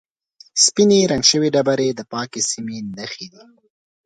سپینې 0.65 0.99
رنګ 1.11 1.23
شوې 1.31 1.49
ډبرې 1.55 1.89
د 1.93 2.01
پاکې 2.11 2.41
سیمې 2.51 2.77
نښې 2.97 3.27
دي. 3.33 3.43